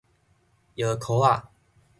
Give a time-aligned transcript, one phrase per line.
[0.73, 1.43] 搖圈仔